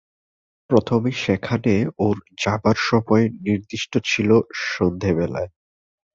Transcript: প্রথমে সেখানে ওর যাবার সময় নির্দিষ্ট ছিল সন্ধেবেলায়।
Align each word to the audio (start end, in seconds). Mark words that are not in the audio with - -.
প্রথমে 0.69 1.11
সেখানে 1.23 1.73
ওর 1.99 2.15
যাবার 2.37 2.77
সময় 2.89 3.25
নির্দিষ্ট 3.41 3.93
ছিল 4.05 4.29
সন্ধেবেলায়। 4.67 5.49